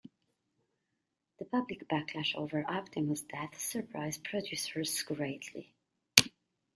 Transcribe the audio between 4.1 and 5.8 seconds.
producers greatly.